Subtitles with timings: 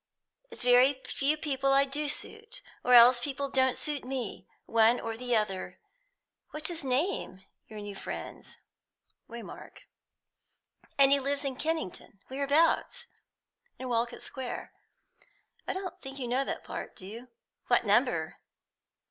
[0.49, 5.15] It's very few people I do suit, or else people don't suit me, one or
[5.15, 5.79] the other.
[6.49, 8.57] What's his name, your new friend's?"
[9.29, 9.83] "Waymark."
[10.97, 12.19] "And he lives in Kennington?
[12.29, 13.05] Whereabouts?"
[13.77, 14.73] "In Walcot Square.
[15.67, 17.27] I don't think you know that part, do you?"
[17.67, 18.37] "What number?"